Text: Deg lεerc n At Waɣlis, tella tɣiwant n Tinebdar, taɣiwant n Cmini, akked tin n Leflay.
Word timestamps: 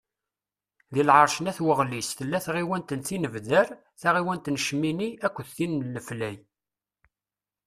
Deg 0.93 1.05
lεerc 1.07 1.37
n 1.41 1.49
At 1.51 1.59
Waɣlis, 1.65 2.09
tella 2.17 2.39
tɣiwant 2.45 2.95
n 2.97 3.01
Tinebdar, 3.07 3.67
taɣiwant 4.01 4.51
n 4.53 4.59
Cmini, 4.65 5.09
akked 5.25 5.47
tin 5.55 5.73
n 5.75 5.87
Leflay. 5.93 6.37